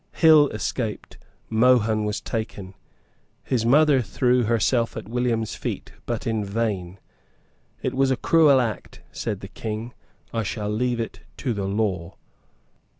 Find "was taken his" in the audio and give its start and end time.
2.05-3.67